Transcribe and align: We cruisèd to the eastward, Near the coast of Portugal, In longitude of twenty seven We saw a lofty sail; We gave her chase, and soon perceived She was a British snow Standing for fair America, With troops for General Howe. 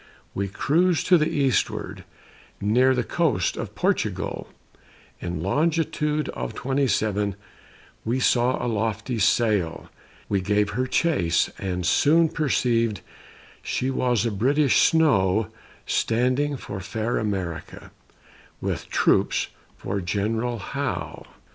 We 0.33 0.47
cruisèd 0.47 1.05
to 1.09 1.17
the 1.19 1.29
eastward, 1.29 2.05
Near 2.59 2.95
the 2.95 3.03
coast 3.03 3.55
of 3.55 3.75
Portugal, 3.75 4.49
In 5.19 5.43
longitude 5.43 6.27
of 6.29 6.55
twenty 6.55 6.87
seven 6.87 7.35
We 8.03 8.19
saw 8.19 8.57
a 8.57 8.65
lofty 8.65 9.19
sail; 9.19 9.91
We 10.27 10.41
gave 10.41 10.71
her 10.71 10.87
chase, 10.87 11.51
and 11.59 11.85
soon 11.85 12.29
perceived 12.29 13.01
She 13.61 13.91
was 13.91 14.25
a 14.25 14.31
British 14.31 14.79
snow 14.81 15.49
Standing 15.85 16.57
for 16.57 16.79
fair 16.79 17.19
America, 17.19 17.91
With 18.59 18.89
troops 18.89 19.49
for 19.77 20.01
General 20.01 20.57
Howe. 20.57 21.27